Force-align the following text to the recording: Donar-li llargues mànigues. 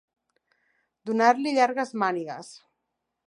Donar-li 1.09 1.53
llargues 1.59 1.93
mànigues. 2.05 2.53